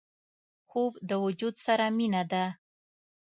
خوب 0.69 0.93
د 1.09 1.11
وجود 1.25 1.55
سره 1.65 1.85
مینه 1.97 2.23
ده 2.31 2.45